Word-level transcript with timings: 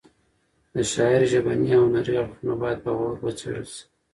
د 0.75 0.75
شاعر 0.91 1.21
ژبني 1.31 1.69
او 1.77 1.83
هنري 1.93 2.13
اړخونه 2.21 2.53
باید 2.61 2.79
په 2.85 2.91
غور 2.97 3.15
وڅېړل 3.23 3.65
شي. 3.73 3.83